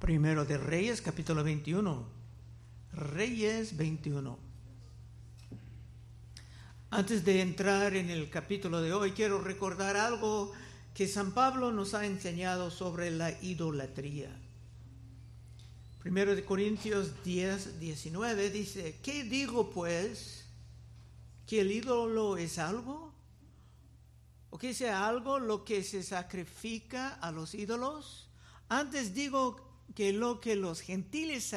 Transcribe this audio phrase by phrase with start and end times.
[0.00, 2.06] Primero de Reyes, capítulo 21.
[2.94, 4.38] Reyes 21.
[6.90, 10.52] Antes de entrar en el capítulo de hoy, quiero recordar algo
[10.94, 14.34] que San Pablo nos ha enseñado sobre la idolatría.
[15.98, 20.46] Primero de Corintios 10, 19 dice, ¿qué digo pues?
[21.46, 23.12] ¿Que el ídolo es algo?
[24.48, 28.30] ¿O que sea algo lo que se sacrifica a los ídolos?
[28.70, 31.54] Antes digo que lo que los gentiles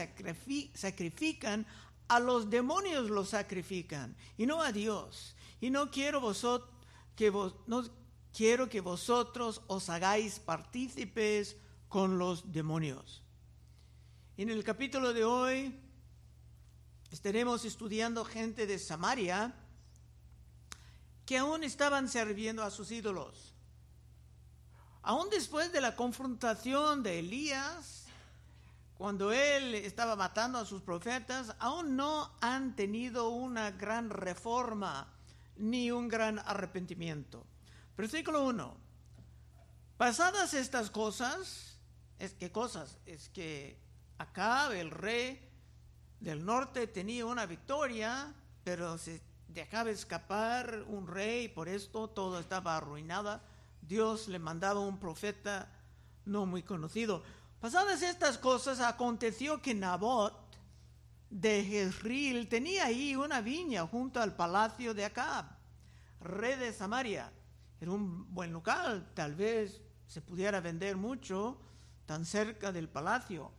[0.73, 1.65] sacrifican,
[2.07, 5.35] a los demonios lo sacrifican y no a Dios.
[5.61, 6.69] Y no quiero vosotros
[7.15, 7.83] que vos, no
[8.33, 11.55] quiero que vosotros os hagáis partícipes
[11.87, 13.21] con los demonios.
[14.35, 15.79] En el capítulo de hoy
[17.11, 19.53] estaremos estudiando gente de Samaria
[21.25, 23.53] que aún estaban sirviendo a sus ídolos.
[25.03, 28.02] Aún después de la confrontación de Elías,
[29.03, 35.11] cuando él estaba matando a sus profetas, aún no han tenido una gran reforma
[35.57, 37.45] ni un gran arrepentimiento.
[37.97, 38.77] Versículo 1.
[39.97, 41.77] Pasadas estas cosas,
[42.17, 43.77] es que cosas, es que
[44.19, 45.49] acá el rey
[46.21, 52.77] del norte tenía una victoria, pero se dejaba escapar un rey, por esto todo estaba
[52.77, 53.41] arruinado.
[53.81, 55.67] Dios le mandaba un profeta
[56.23, 57.21] no muy conocido.
[57.63, 60.33] Pasadas estas cosas, aconteció que Nabot
[61.29, 65.45] de Jezreel tenía ahí una viña junto al palacio de Acab,
[66.19, 67.31] rey de Samaria.
[67.79, 71.57] Era un buen local, tal vez se pudiera vender mucho
[72.05, 73.49] tan cerca del palacio.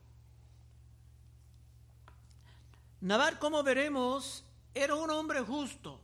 [3.00, 4.44] Nabot, como veremos,
[4.74, 5.98] era un hombre justo,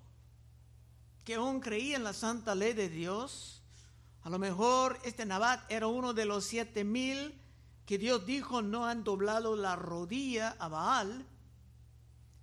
[1.22, 3.62] que aún creía en la santa ley de Dios.
[4.22, 7.38] A lo mejor este Nabat era uno de los siete mil
[7.90, 11.26] que Dios dijo no han doblado la rodilla a Baal,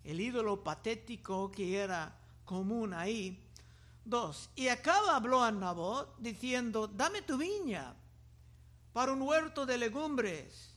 [0.03, 3.41] el ídolo patético que era común ahí.
[4.03, 7.95] Dos, y acá habló a Nabot diciendo, dame tu viña
[8.91, 10.75] para un huerto de legumbres,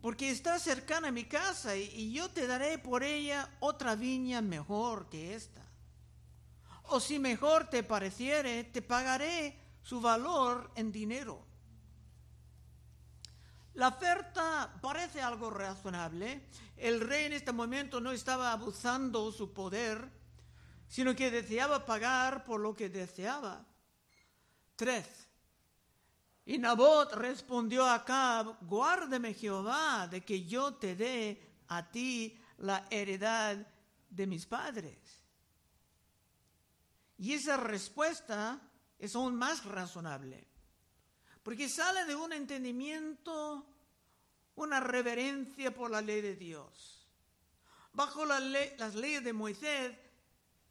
[0.00, 4.40] porque está cercana a mi casa y, y yo te daré por ella otra viña
[4.40, 5.60] mejor que esta.
[6.84, 11.51] O si mejor te pareciere, te pagaré su valor en dinero.
[13.74, 16.48] La oferta parece algo razonable.
[16.76, 20.10] El rey en este momento no estaba abusando su poder,
[20.88, 23.64] sino que deseaba pagar por lo que deseaba.
[24.76, 25.06] Tres.
[26.44, 32.86] Y Nabot respondió a Acab, guárdeme Jehová de que yo te dé a ti la
[32.90, 33.66] heredad
[34.10, 35.22] de mis padres.
[37.16, 38.60] Y esa respuesta
[38.98, 40.51] es aún más razonable
[41.42, 43.66] porque sale de un entendimiento,
[44.54, 47.06] una reverencia por la ley de Dios.
[47.92, 49.96] Bajo las leyes de Moisés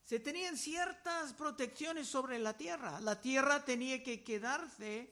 [0.04, 3.00] se tenían ciertas protecciones sobre la tierra.
[3.02, 5.10] La tierra tenía que quedarse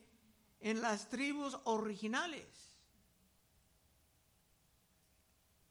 [0.60, 2.46] en las tribus originales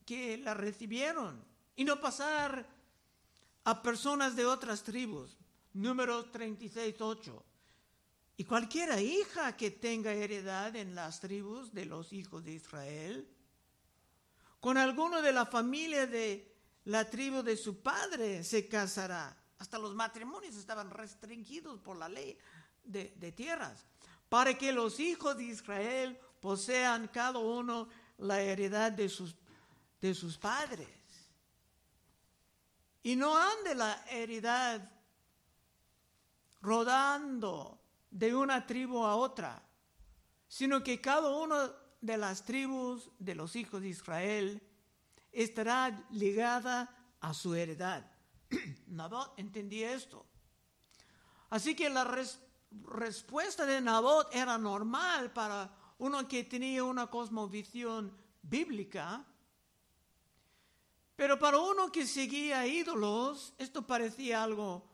[0.07, 1.45] que la recibieron
[1.77, 2.67] y no pasar
[3.65, 5.37] a personas de otras tribus.
[5.75, 7.45] Número 36, 8.
[8.39, 13.29] Y cualquiera hija que tenga heredad en las tribus de los hijos de Israel,
[14.61, 16.55] con alguno de la familia de
[16.85, 19.37] la tribu de su padre se casará.
[19.59, 22.39] Hasta los matrimonios estaban restringidos por la ley
[22.85, 23.85] de, tierras,
[24.29, 27.89] para que los hijos de Israel posean cada uno
[28.19, 29.35] la heredad de sus,
[30.01, 30.89] de sus padres.
[33.03, 34.93] Y no ande la heredad
[36.61, 37.78] rodando
[38.11, 39.63] de una tribu a otra,
[40.47, 44.63] sino que cada una de las tribus de los hijos de Israel
[45.33, 48.11] estará ligada a su heredad.
[48.87, 50.27] Nabot entendía esto.
[51.51, 52.05] Así que la
[52.85, 59.25] respuesta de Nabot era normal para uno que tenía una cosmovisión bíblica,
[61.17, 64.89] pero para uno que seguía ídolos, esto parecía algo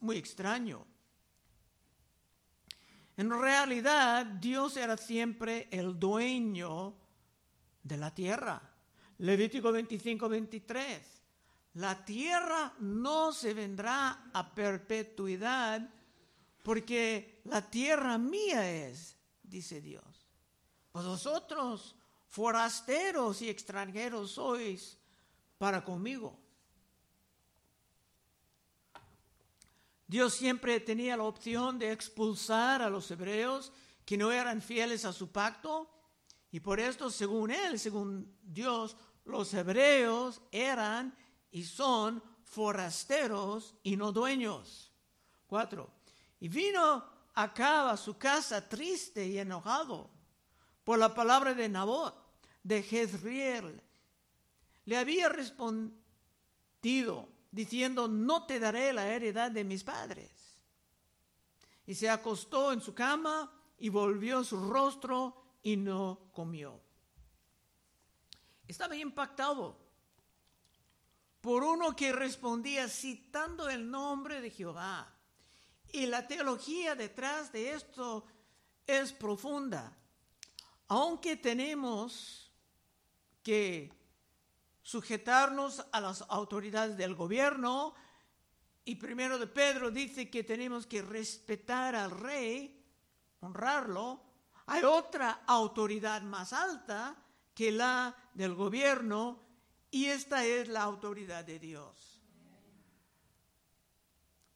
[0.00, 0.86] muy extraño.
[3.20, 6.94] En realidad, Dios era siempre el dueño
[7.82, 8.62] de la tierra.
[9.18, 11.22] Levítico 25, 23.
[11.74, 15.86] La tierra no se vendrá a perpetuidad
[16.62, 20.26] porque la tierra mía es, dice Dios.
[20.94, 21.94] Vosotros,
[22.26, 24.96] forasteros y extranjeros sois
[25.58, 26.39] para conmigo.
[30.10, 33.72] Dios siempre tenía la opción de expulsar a los hebreos
[34.04, 35.88] que no eran fieles a su pacto
[36.50, 41.16] Y por esto, según él, según Dios, los hebreos eran
[41.52, 44.90] y son forasteros y no dueños.
[45.46, 45.92] Cuatro.
[46.40, 47.04] Y vino
[47.34, 50.10] acá a su casa triste y enojado
[50.82, 52.16] por la palabra de Nabot,
[52.64, 53.80] de Jezreel.
[54.86, 60.30] Le había respondido diciendo, no te daré la heredad de mis padres.
[61.86, 66.80] Y se acostó en su cama y volvió su rostro y no comió.
[68.68, 69.76] Estaba impactado
[71.40, 75.12] por uno que respondía citando el nombre de Jehová.
[75.92, 78.24] Y la teología detrás de esto
[78.86, 79.96] es profunda.
[80.88, 82.52] Aunque tenemos
[83.42, 83.99] que
[84.82, 87.94] sujetarnos a las autoridades del gobierno,
[88.84, 92.82] y primero de Pedro dice que tenemos que respetar al rey,
[93.40, 94.22] honrarlo,
[94.66, 97.16] hay otra autoridad más alta
[97.54, 99.40] que la del gobierno
[99.90, 102.22] y esta es la autoridad de Dios.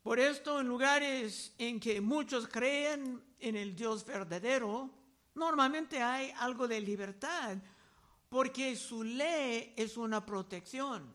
[0.03, 4.91] Por esto, en lugares en que muchos creen en el Dios verdadero,
[5.35, 7.56] normalmente hay algo de libertad,
[8.34, 11.14] porque su ley es una protección.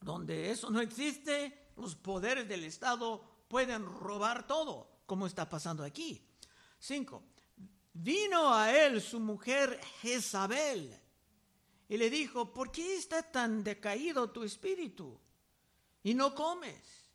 [0.00, 6.24] Donde eso no existe, los poderes del Estado pueden robar todo como está pasando aquí.
[6.78, 7.24] Cinco,
[7.92, 10.96] vino a él su mujer Jezabel
[11.88, 15.18] y le dijo, ¿por qué está tan decaído tu espíritu
[16.04, 17.10] y no comes?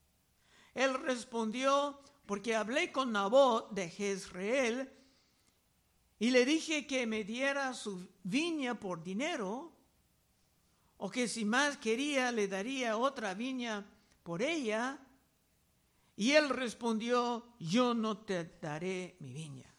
[0.73, 5.02] Él respondió, porque hablé con Nabot de Jezreel
[6.23, 9.73] y le dije que me diera su viña por dinero,
[10.95, 13.85] o que si más quería le daría otra viña
[14.23, 14.97] por ella,
[16.15, 19.69] y él respondió, yo no te daré mi viña.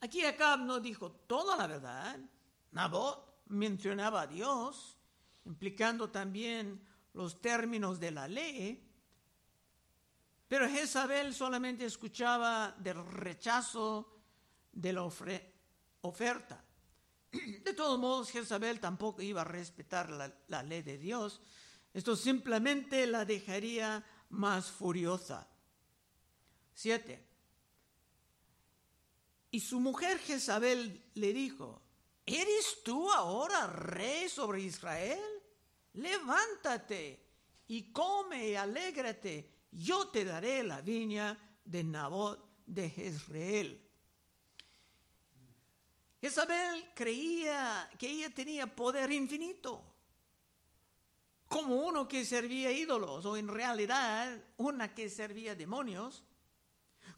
[0.00, 2.20] Aquí Acab no dijo toda la verdad.
[2.72, 4.98] Nabot mencionaba a Dios,
[5.46, 8.91] implicando también los términos de la ley,
[10.52, 14.20] pero Jezabel solamente escuchaba del rechazo
[14.70, 16.62] de la oferta.
[17.64, 21.40] De todos modos, Jezabel tampoco iba a respetar la, la ley de Dios,
[21.94, 25.48] esto simplemente la dejaría más furiosa.
[26.74, 27.26] Siete.
[29.52, 31.80] Y su mujer Jezabel le dijo,
[32.26, 35.18] ¿eres tú ahora rey sobre Israel?
[35.94, 37.26] Levántate
[37.68, 43.80] y come y alégrate, yo te daré la viña de Nabot de Jezreel.
[46.20, 49.92] Jezabel creía que ella tenía poder infinito
[51.52, 56.24] como uno que servía ídolos o en realidad una que servía demonios.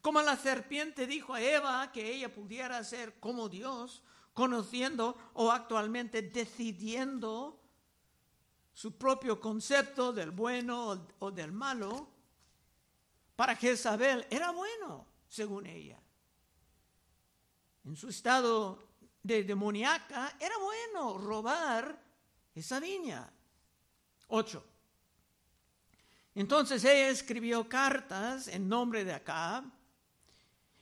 [0.01, 4.03] Como la serpiente dijo a Eva que ella pudiera ser como Dios,
[4.33, 7.61] conociendo o actualmente decidiendo
[8.73, 12.14] su propio concepto del bueno o del malo,
[13.35, 15.99] para Jezabel era bueno, según ella.
[17.83, 18.79] En su estado
[19.21, 22.01] de demoníaca era bueno robar
[22.53, 23.31] esa viña.
[24.27, 24.63] 8.
[26.35, 29.63] Entonces ella escribió cartas en nombre de Acab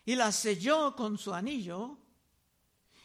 [0.05, 1.97] y las selló con su anillo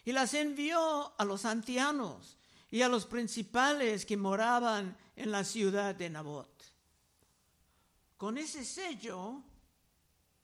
[0.04, 2.38] y las envió a los ancianos
[2.70, 6.49] y a los principales que moraban en la ciudad de Nabot.
[8.16, 9.42] Con ese sello,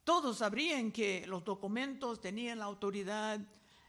[0.05, 3.41] todos sabrían que los documentos tenían la autoridad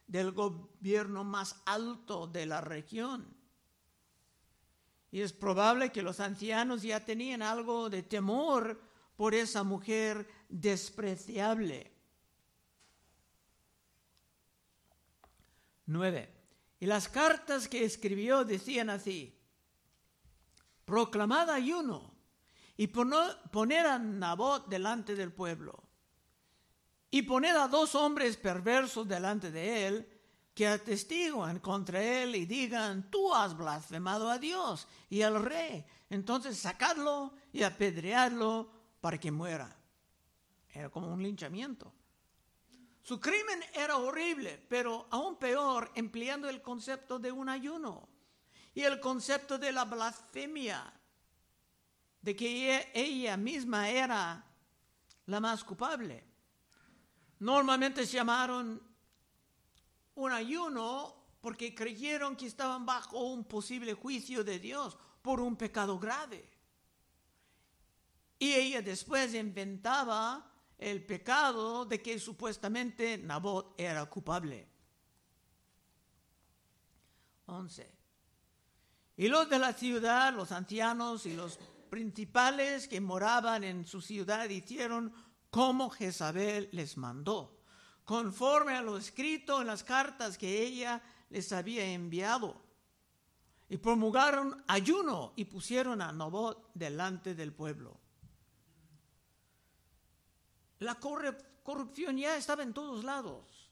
[0.08, 3.36] del gobierno más alto de la región.
[5.12, 8.82] Y es probable que los ancianos ya tenían algo de temor
[9.18, 11.92] por esa mujer despreciable.
[15.86, 16.34] Nueve.
[16.80, 19.38] Y las cartas que escribió decían así,
[20.86, 22.14] proclamad ayuno
[22.78, 25.85] y poner a Nabot delante del pueblo
[27.12, 30.10] y poner a dos hombres perversos delante de él
[30.54, 35.86] que atestiguan contra él y digan, tú has blasfemado a Dios y al rey.
[36.10, 38.72] Entonces sacadlo y apedreadlo
[39.02, 39.76] para que muera.
[40.70, 41.94] Era como un linchamiento.
[43.02, 48.10] Su crimen era horrible, pero aún peor, empleando el concepto de un ayuno
[48.74, 50.92] y el concepto de la blasfemia,
[52.22, 54.44] de que ella misma era
[55.28, 56.24] la más culpable.
[57.46, 58.82] Normalmente se llamaron
[60.16, 66.00] un ayuno porque creyeron que estaban bajo un posible juicio de Dios por un pecado
[66.00, 66.50] grave.
[68.40, 74.68] Y ella después inventaba el pecado de que supuestamente Nabot era culpable.
[77.46, 77.92] 11.
[79.18, 81.60] Y los de la ciudad, los ancianos y los
[81.92, 85.14] principales que moraban en su ciudad hicieron
[85.56, 87.62] como Jezabel les mandó,
[88.04, 92.62] conforme a lo escrito en las cartas que ella les había enviado.
[93.70, 97.98] Y promulgaron ayuno y pusieron a Nabot delante del pueblo.
[100.80, 103.70] La corrupción ya estaba en todos lados.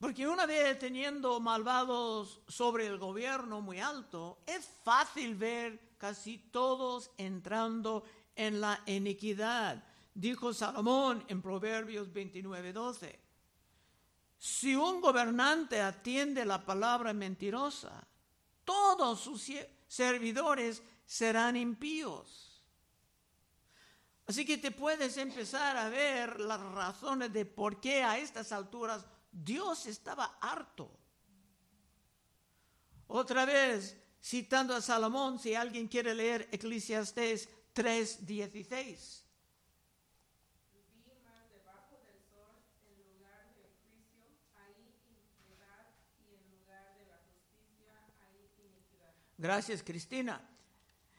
[0.00, 7.12] Porque una vez teniendo malvados sobre el gobierno muy alto, es fácil ver casi todos
[7.18, 8.02] entrando
[8.34, 9.91] en la iniquidad.
[10.14, 13.20] Dijo Salomón en Proverbios 29, 12.
[14.38, 18.06] Si un gobernante atiende la palabra mentirosa,
[18.64, 19.50] todos sus
[19.86, 22.52] servidores serán impíos.
[24.26, 29.04] Así que te puedes empezar a ver las razones de por qué a estas alturas
[29.30, 30.90] Dios estaba harto.
[33.06, 39.21] Otra vez, citando a Salomón, si alguien quiere leer Eclesiastés 3:16.
[49.42, 50.40] Gracias, Cristina.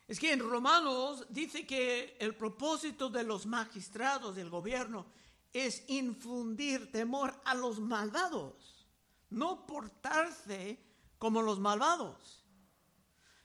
[0.08, 5.08] Es que en Romanos dice que el propósito de los magistrados del gobierno
[5.52, 8.88] es infundir temor a los malvados,
[9.32, 10.80] no portarse
[11.18, 12.46] como los malvados.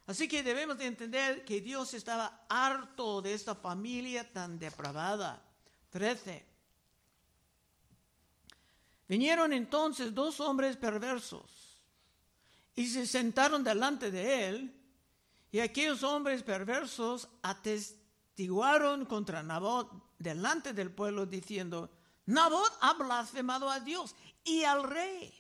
[0.07, 5.43] Así que debemos de entender que Dios estaba harto de esta familia tan depravada.
[5.91, 6.47] 13.
[9.09, 11.68] Vinieron entonces dos hombres perversos
[12.79, 14.73] y se sentaron delante de él,
[15.51, 21.91] y aquellos hombres perversos atestiguaron contra Nabot delante del pueblo diciendo,
[22.27, 25.35] Nabot ha blasfemado a Dios y al rey.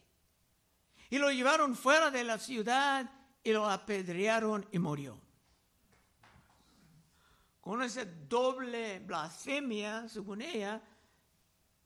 [1.10, 3.08] Y lo llevaron fuera de la ciudad
[3.44, 5.16] y lo apedrearon y murió.
[7.60, 10.82] Con esa doble blasfemia, según ella,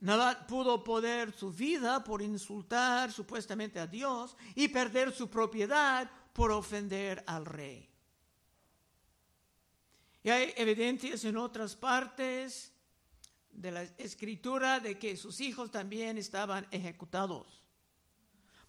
[0.02, 6.50] Nabot pudo poder su vida por insultar supuestamente a Dios y perder su propiedad por
[6.50, 7.88] ofender al rey.
[10.24, 12.72] Y hay evidencias en otras partes
[13.52, 17.62] de la escritura de que sus hijos también estaban ejecutados,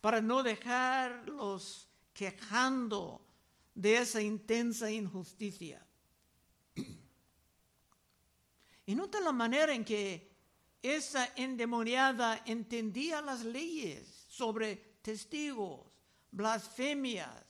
[0.02, 3.26] para no dejarlos quejando
[3.74, 5.84] de esa intensa injusticia.
[8.86, 10.33] Y nota la manera en que
[10.84, 15.82] esa endemoniada entendía las leyes sobre testigos,
[16.30, 17.46] blasfemias,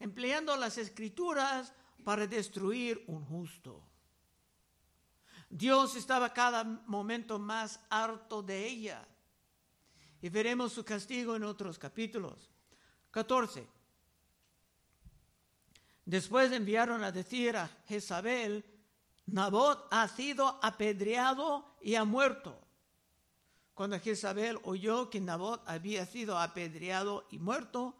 [0.00, 3.82] empleando las escrituras para destruir un justo.
[5.50, 9.06] Dios estaba cada momento más harto de ella.
[10.20, 12.50] Y veremos su castigo en otros capítulos.
[13.10, 13.68] 14.
[16.06, 18.64] Después enviaron a decir a Jezabel,
[19.26, 22.60] Nabot ha sido apedreado y ha muerto.
[23.74, 27.96] Cuando Jezabel oyó que Nabot había sido apedreado y muerto,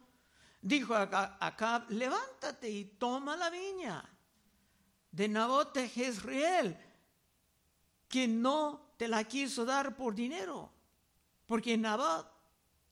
[0.61, 4.09] dijo a Acab, levántate y toma la viña
[5.11, 6.77] de Nabot de Jezreel,
[8.09, 10.73] que no te la quiso dar por dinero,
[11.47, 12.27] porque Nabot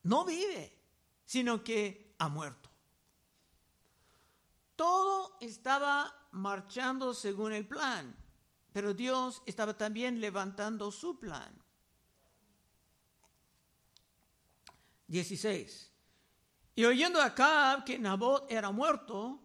[0.04, 0.76] no vive,
[1.24, 2.70] sino que ha muerto.
[4.76, 8.16] Todo estaba marchando según el plan,
[8.72, 11.52] pero Dios estaba también levantando su plan.
[15.08, 15.90] 16.
[16.74, 19.40] Y oyendo acá que Nabot era muerto,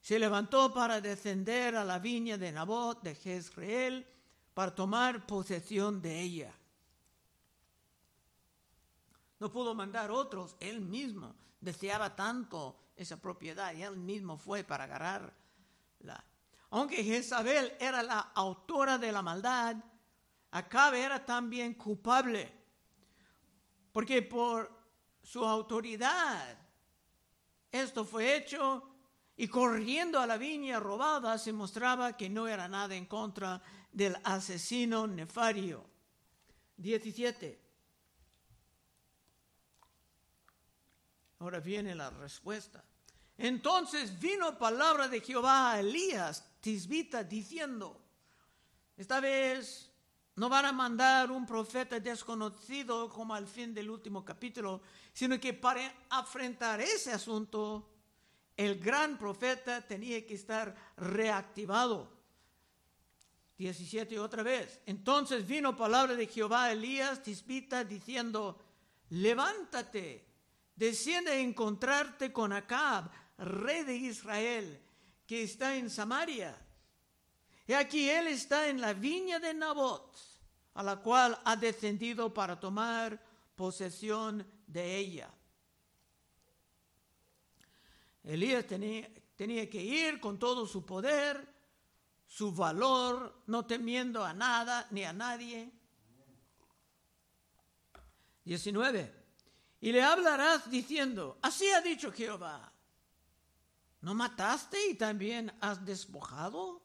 [0.00, 4.06] se levantó para descender a la viña de Nabot de Jezreel
[4.52, 6.54] para tomar posesión de ella.
[9.38, 14.84] No pudo mandar otros, él mismo deseaba tanto esa propiedad y él mismo fue para
[14.84, 16.24] agarrarla.
[16.70, 19.76] Aunque Jezabel era la autora de la maldad,
[20.50, 22.50] Acabe era también culpable,
[23.92, 24.70] porque por
[25.22, 26.58] su autoridad
[27.70, 28.96] esto fue hecho
[29.36, 34.16] y corriendo a la viña robada se mostraba que no era nada en contra del
[34.24, 35.84] asesino nefario.
[36.78, 37.60] 17.
[41.40, 42.82] Ahora viene la respuesta.
[43.36, 47.96] Entonces vino palabra de Jehová a Elías, tisbita, diciendo,
[48.96, 49.88] esta vez
[50.34, 54.82] no van a mandar un profeta desconocido como al fin del último capítulo,
[55.12, 57.88] sino que para afrontar ese asunto,
[58.56, 62.10] el gran profeta tenía que estar reactivado
[63.56, 64.80] 17 otra vez.
[64.86, 68.58] Entonces vino palabra de Jehová a Elías Tisbita diciendo,
[69.10, 70.26] levántate,
[70.74, 73.08] desciende a encontrarte con Acab,
[73.38, 74.82] rey de Israel,
[75.26, 76.56] que está en Samaria.
[77.66, 80.16] Y aquí él está en la viña de Nabot,
[80.74, 83.20] a la cual ha descendido para tomar
[83.56, 85.30] posesión de ella.
[88.22, 91.46] Elías tenía, tenía que ir con todo su poder,
[92.26, 95.70] su valor, no temiendo a nada ni a nadie.
[98.44, 99.24] 19.
[99.80, 102.72] Y le hablarás diciendo, así ha dicho Jehová,
[104.00, 106.82] ¿no mataste y también has despojado?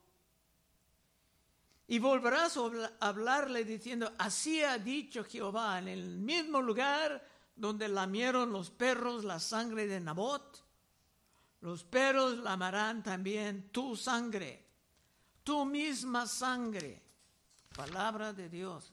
[1.86, 7.22] Y volverás a hablarle diciendo, así ha dicho Jehová, en el mismo lugar
[7.54, 10.64] donde lamieron los perros la sangre de Nabot,
[11.60, 14.66] los perros lamarán también tu sangre,
[15.44, 17.02] tu misma sangre.
[17.74, 18.92] Palabra de Dios.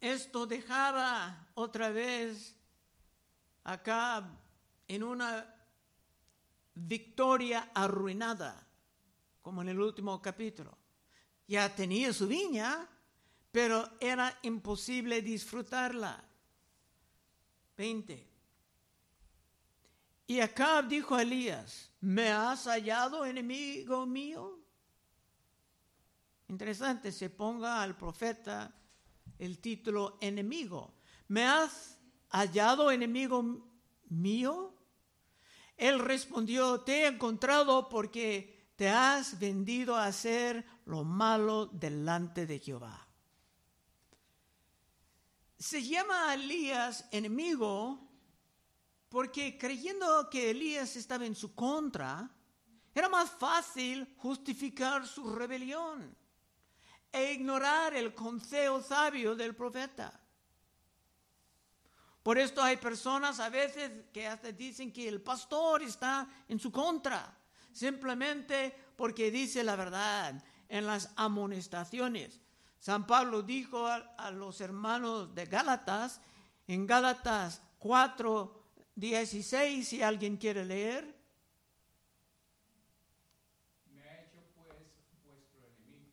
[0.00, 2.56] Esto dejaba otra vez
[3.64, 4.26] acá
[4.88, 5.54] en una
[6.74, 8.66] victoria arruinada,
[9.42, 10.76] como en el último capítulo.
[11.46, 12.88] Ya tenía su viña,
[13.52, 16.24] pero era imposible disfrutarla.
[17.76, 18.30] 20.
[20.28, 24.58] Y Acab dijo a Elías, ¿me has hallado enemigo mío?
[26.48, 28.72] Interesante, se ponga al profeta
[29.40, 30.94] el título enemigo.
[31.28, 33.42] ¿Me has hallado enemigo
[34.08, 34.74] mío?
[35.76, 42.58] Él respondió, te he encontrado porque te has vendido a hacer lo malo delante de
[42.58, 43.08] Jehová.
[45.58, 48.08] Se llama Elías enemigo
[49.08, 52.30] porque creyendo que Elías estaba en su contra,
[52.94, 56.19] era más fácil justificar su rebelión
[57.12, 60.20] e ignorar el consejo sabio del profeta.
[62.22, 66.70] Por esto hay personas a veces que hasta dicen que el pastor está en su
[66.70, 67.36] contra,
[67.72, 72.40] simplemente porque dice la verdad en las amonestaciones.
[72.78, 76.22] San Pablo dijo a, los hermanos de Gálatas,
[76.66, 78.62] en Gálatas 4,
[78.94, 81.14] 16, si alguien quiere leer.
[83.92, 84.78] Me ha hecho pues
[85.26, 86.12] vuestro enemigo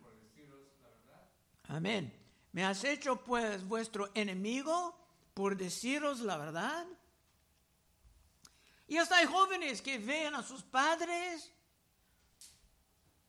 [0.00, 1.30] por deciros la verdad.
[1.70, 2.12] Amén.
[2.50, 4.98] ¿Me has hecho pues vuestro enemigo
[5.34, 6.84] por deciros la verdad?
[8.88, 11.52] Y hasta hay jóvenes que ven a sus padres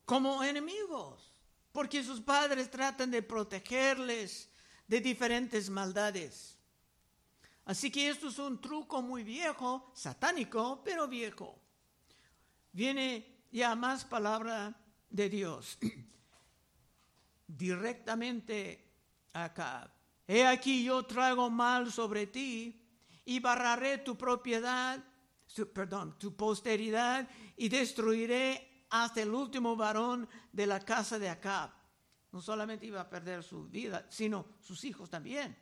[0.05, 1.31] como enemigos,
[1.71, 4.49] porque sus padres tratan de protegerles
[4.87, 6.57] de diferentes maldades.
[7.65, 11.61] Así que esto es un truco muy viejo, satánico, pero viejo.
[12.71, 14.75] Viene ya más palabra
[15.11, 15.77] de Dios.
[17.57, 18.91] Directamente
[19.33, 19.91] acá.
[20.27, 22.81] He aquí yo traigo mal sobre ti
[23.25, 25.03] y barraré tu propiedad,
[25.73, 31.71] perdón, tu posteridad y destruiré hasta el último varón de la casa de Acab.
[32.31, 35.57] No solamente iba a perder su vida, sino sus hijos también.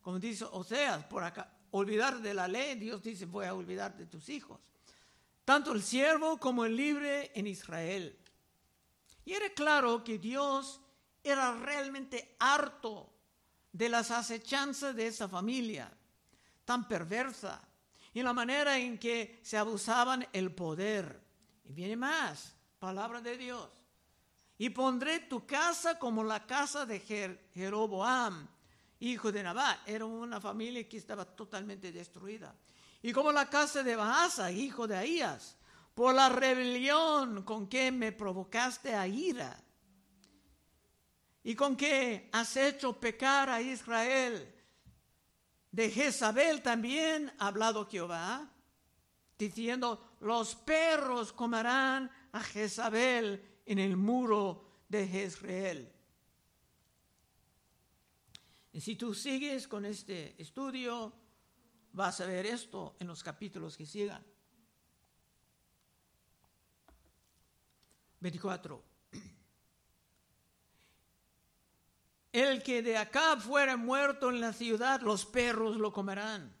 [0.00, 4.06] Como dice Oseas, por acá, olvidar de la ley, Dios dice, voy a olvidar de
[4.06, 4.58] tus hijos.
[5.44, 8.18] Tanto el siervo como el libre en Israel.
[9.24, 10.81] Y era claro que Dios
[11.22, 13.12] era realmente harto
[13.72, 15.90] de las acechanzas de esa familia
[16.64, 17.60] tan perversa
[18.12, 21.20] y la manera en que se abusaban el poder.
[21.64, 23.68] Y viene más, palabra de Dios.
[24.58, 27.00] Y pondré tu casa como la casa de
[27.54, 28.46] Jeroboam,
[29.00, 29.88] hijo de Nabat.
[29.88, 32.54] Era una familia que estaba totalmente destruida.
[33.00, 35.56] Y como la casa de Baasa, hijo de Ahías,
[35.94, 39.58] por la rebelión con que me provocaste a ira
[41.44, 44.54] y con qué has hecho pecar a Israel.
[45.70, 48.50] De Jezabel también ha hablado Jehová,
[49.38, 55.92] diciendo, los perros comerán a Jezabel en el muro de Jezreel.
[58.72, 61.12] Y si tú sigues con este estudio,
[61.92, 64.24] vas a ver esto en los capítulos que sigan.
[68.20, 68.91] 24.
[72.32, 76.56] El que de acá fuera muerto en la ciudad, los perros lo comerán.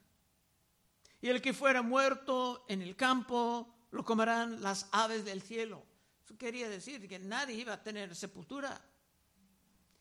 [1.22, 5.82] Y el que fuera muerto en el campo, lo comerán las aves del cielo.
[6.24, 8.80] Eso quería decir que nadie iba a tener sepultura.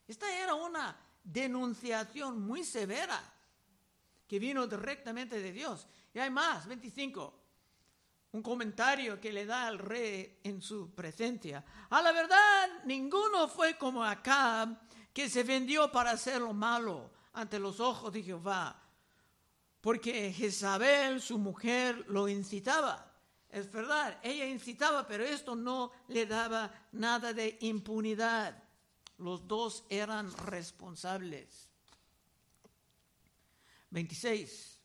[0.08, 3.22] Esta era una denunciación muy severa
[4.28, 5.88] que vino directamente de Dios.
[6.14, 7.38] Y hay más, 25.
[8.34, 11.64] un comentario que le da al rey en su presencia.
[11.90, 14.70] A la verdad, ninguno fue como Acab,
[15.14, 18.82] que se vendió para hacer lo malo ante los ojos de Jehová,
[19.82, 23.12] porque Jezabel, su mujer, lo incitaba.
[23.50, 28.64] Es verdad, ella incitaba, pero esto no le daba nada de impunidad.
[29.18, 31.68] Los dos eran responsables.
[33.90, 34.80] 26.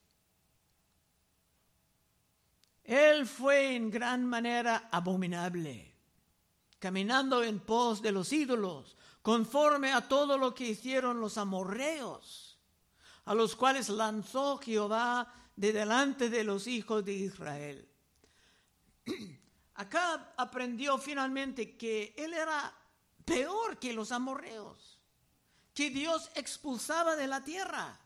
[2.85, 5.93] Él fue en gran manera abominable,
[6.79, 12.61] caminando en pos de los ídolos, conforme a todo lo que hicieron los amorreos,
[13.25, 17.89] a los cuales lanzó Jehová de delante de los hijos de Israel.
[19.75, 22.73] Acá aprendió finalmente que él era
[23.25, 25.01] peor que los amorreos,
[25.75, 27.99] que Dios expulsaba de la tierra,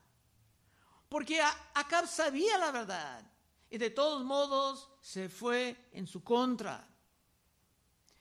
[1.10, 1.42] porque
[1.74, 3.30] Acab sabía la verdad
[3.68, 6.88] y de todos modos se fue en su contra.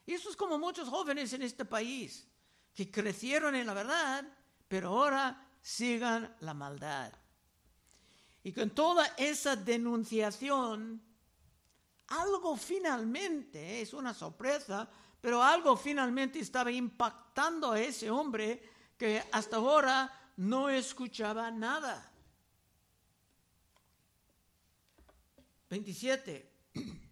[0.05, 2.28] Y eso es como muchos jóvenes en este país
[2.79, 4.23] que crecieron en la verdad,
[4.69, 7.11] pero ahora sigan la maldad.
[8.41, 11.01] Y con toda esa denunciación,
[12.07, 14.89] algo finalmente, es una sorpresa,
[15.19, 18.63] pero algo finalmente estaba impactando a ese hombre
[18.97, 22.09] que hasta ahora no escuchaba nada.
[25.69, 26.49] 27.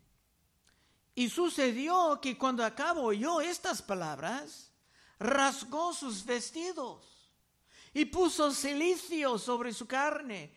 [1.14, 4.68] Y sucedió que cuando acabo oyó estas palabras,
[5.20, 7.32] rasgó sus vestidos
[7.94, 10.52] y puso silicio sobre su carne,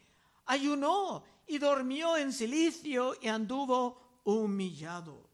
[0.46, 5.28] ayunó y durmió en silicio y anduvo humillado.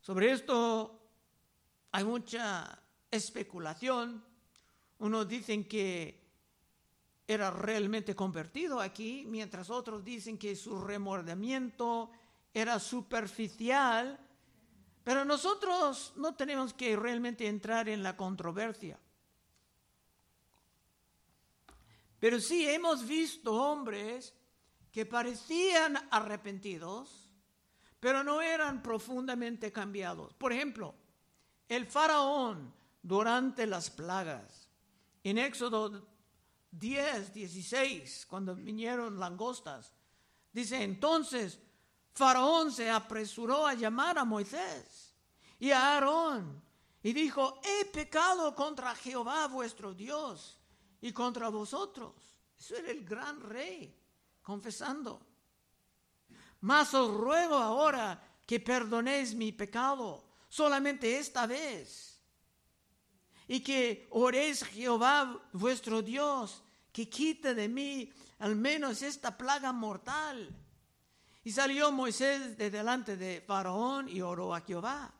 [0.00, 1.00] Sobre esto
[1.92, 2.78] hay mucha
[3.10, 4.24] especulación.
[4.98, 6.24] Unos dicen que
[7.26, 12.10] era realmente convertido aquí, mientras otros dicen que su remordimiento
[12.52, 14.18] era superficial,
[15.04, 18.98] pero nosotros no tenemos que realmente entrar en la controversia.
[22.18, 24.34] Pero sí hemos visto hombres
[24.90, 27.30] que parecían arrepentidos,
[28.00, 30.32] pero no eran profundamente cambiados.
[30.34, 30.94] Por ejemplo,
[31.68, 34.70] el faraón durante las plagas.
[35.22, 36.08] En Éxodo
[36.70, 39.92] 10, 16, cuando vinieron langostas.
[40.52, 41.60] Dice, entonces
[42.14, 45.14] Faraón se apresuró a llamar a Moisés
[45.58, 46.62] y a Aarón
[47.02, 50.58] y dijo, he pecado contra Jehová vuestro Dios
[51.00, 52.14] y contra vosotros.
[52.58, 53.94] Eso era el gran rey
[54.42, 55.20] confesando.
[56.60, 62.22] Mas os ruego ahora que perdonéis mi pecado, solamente esta vez,
[63.48, 70.48] y que oréis Jehová vuestro Dios que quite de mí al menos esta plaga mortal.
[71.44, 75.12] Y salió Moisés de delante de Faraón y oró a Jehová.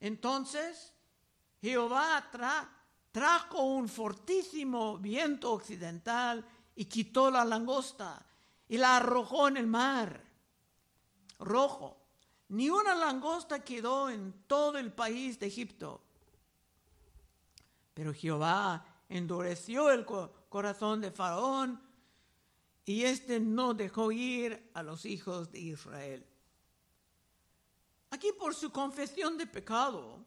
[0.00, 0.94] Entonces
[1.60, 2.30] Jehová
[3.12, 8.24] trajo un fortísimo viento occidental y quitó la langosta
[8.68, 10.24] y la arrojó en el mar
[11.38, 11.96] rojo.
[12.48, 16.02] Ni una langosta quedó en todo el país de Egipto.
[17.92, 20.06] Pero Jehová endureció el
[20.48, 21.87] corazón de Faraón
[22.88, 26.26] y éste no dejó ir a los hijos de Israel.
[28.08, 30.24] Aquí por su confesión de pecado,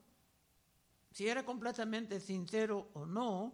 [1.12, 3.52] si era completamente sincero o no,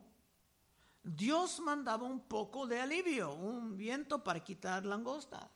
[1.01, 5.49] Dios mandaba un poco de alivio, un viento para quitar langosta.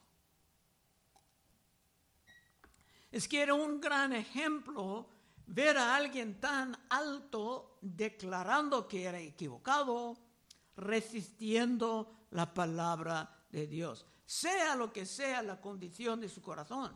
[3.11, 5.09] Es que era un gran ejemplo
[5.47, 10.17] ver a alguien tan alto declarando que era equivocado,
[10.77, 16.95] resistiendo la palabra de Dios, sea lo que sea la condición de su corazón.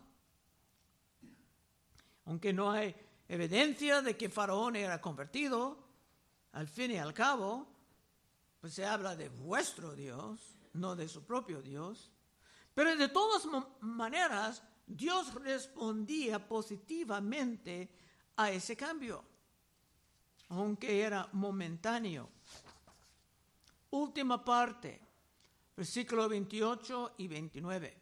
[2.26, 2.96] Aunque no hay
[3.28, 5.78] evidencia de que Faraón era convertido,
[6.54, 7.68] al fin y al cabo,
[8.60, 12.12] pues se habla de vuestro Dios, no de su propio Dios.
[12.74, 13.48] Pero de todas
[13.82, 17.90] maneras, Dios respondía positivamente
[18.38, 19.24] a ese cambio,
[20.50, 22.30] aunque era momentáneo.
[23.92, 25.05] Última parte,
[25.76, 28.02] versículo 28 y 29.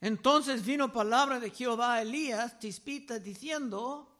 [0.00, 4.16] Entonces vino palabra de Jehová a Elías, tispita, diciendo,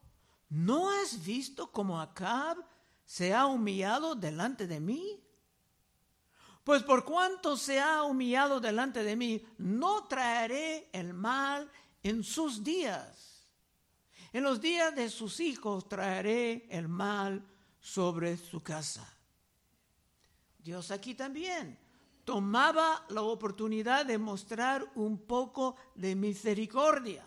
[0.49, 2.57] ¿no has visto cómo Acab
[3.05, 5.23] se ha humillado delante de mí?
[6.63, 11.71] Pues por cuanto se ha humillado delante de mí, no traeré el mal
[12.03, 13.47] en sus días.
[14.33, 17.47] En los días de sus hijos traeré el mal
[17.79, 19.17] sobre su casa.
[20.59, 21.86] Dios aquí también
[22.27, 27.23] tomaba la oportunidad de mostrar un poco de misericordia.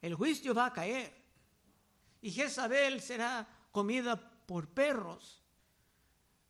[0.00, 1.12] El juicio va a caer
[2.22, 4.14] y Jezabel será comida
[4.46, 5.42] por perros.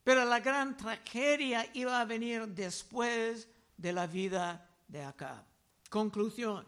[0.04, 5.42] Pero la gran tragedia iba a venir después de la vida de Acab.
[5.88, 6.66] Conclusión.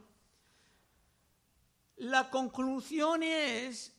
[1.96, 3.92] La conclusión es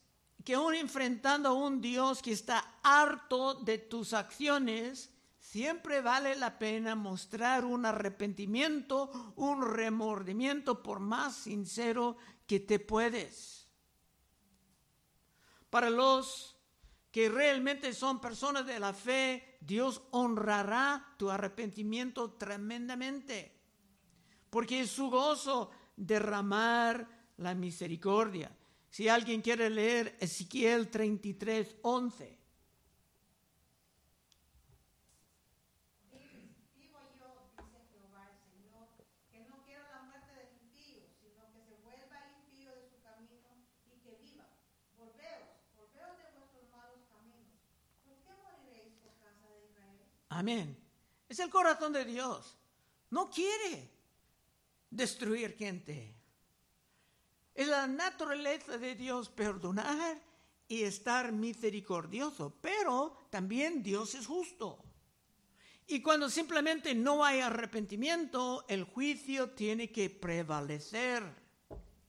[0.43, 5.12] que aún enfrentando a un Dios que está harto de tus acciones,
[5.53, 13.67] siempre vale la pena mostrar un arrepentimiento, un remordimiento por más sincero que te puedes.
[15.69, 16.57] Para los
[17.11, 23.55] que realmente son personas de la fe, Dios honrará tu arrepentimiento tremendamente,
[24.49, 28.49] porque es su gozo derramar la misericordia.
[28.89, 32.43] Si alguien quiere leer Ezequiel 33, 11.
[36.75, 38.87] Vivo yo, dice Jehová el Señor,
[39.31, 43.01] que no quiero la muerte del impío, sino que se vuelva el impío de su
[43.01, 43.49] camino
[43.87, 44.45] y que viva.
[44.97, 47.57] Volveos, volveos de vuestros malos caminos.
[48.03, 50.01] ¿Por qué moriréis, oh casa de Israel?
[50.37, 50.77] Amén.
[51.29, 52.57] Es el corazón de Dios.
[53.09, 53.89] No quiere
[54.89, 56.15] destruir gente.
[57.53, 60.19] Es la naturaleza de Dios perdonar
[60.67, 64.83] y estar misericordioso, pero también Dios es justo.
[65.85, 71.23] Y cuando simplemente no hay arrepentimiento, el juicio tiene que prevalecer,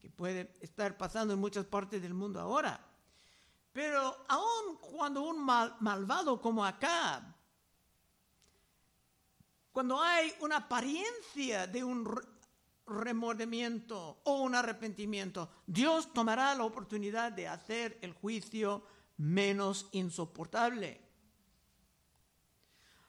[0.00, 2.80] que puede estar pasando en muchas partes del mundo ahora.
[3.72, 7.34] Pero aun cuando un mal- malvado como acá,
[9.74, 12.22] cuando hay una apariencia de un re-
[12.86, 21.00] remordimiento o un arrepentimiento, Dios tomará la oportunidad de hacer el juicio menos insoportable.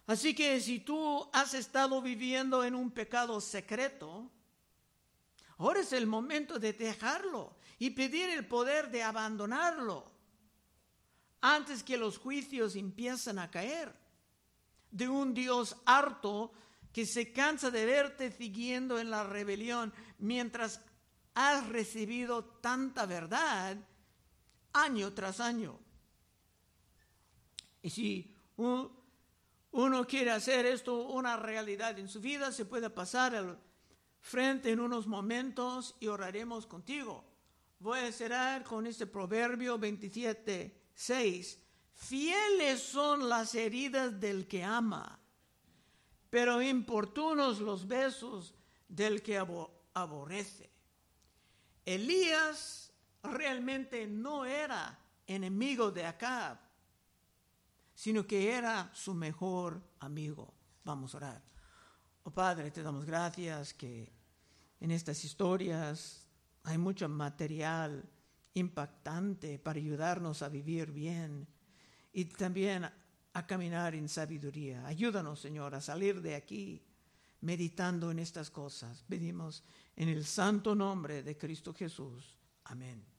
[0.08, 4.32] Así que si tú has estado viviendo en un pecado secreto,
[5.60, 10.12] ahora es el momento de dejarlo y pedir el poder de abandonarlo
[11.42, 14.04] antes que los juicios empiecen a caer
[14.92, 16.52] de un Dios harto
[16.94, 20.82] que se cansa de verte siguiendo en la rebelión mientras
[21.34, 23.78] has recibido tanta verdad
[24.72, 25.78] año tras año.
[27.82, 28.90] Y si un-
[29.72, 33.60] uno quiere hacer esto una realidad en su vida, se puede pasar al
[34.22, 37.26] frente en unos momentos y oraremos contigo.
[37.80, 41.60] Voy a cerrar con este proverbio 27, 6.
[41.96, 45.18] Fieles son las heridas del que ama,
[46.30, 48.54] pero importunos los besos
[48.88, 50.70] del que abo- aborrece.
[51.86, 52.92] Elías
[53.24, 56.60] realmente no era enemigo de Acab,
[57.96, 60.54] sino que era su mejor amigo.
[60.84, 61.44] Vamos a orar.
[62.24, 64.12] Oh Padre, te damos gracias que
[64.80, 66.28] en estas historias
[66.64, 68.04] hay mucho material
[68.54, 71.48] impactante para ayudarnos a vivir bien
[72.16, 72.86] y también
[73.34, 74.88] a caminar en sabiduría.
[74.88, 76.82] Ayúdanos, Señor, a salir de aquí
[77.42, 79.04] meditando en estas cosas.
[79.04, 79.66] Pedimos
[79.98, 82.38] en el santo nombre de Cristo Jesús.
[82.64, 83.15] Amén.